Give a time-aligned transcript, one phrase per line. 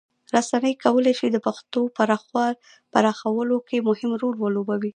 [0.35, 1.79] رسنۍ کولی سي د پښتو
[2.93, 4.89] پراخولو کې مهم رول ولوبوي.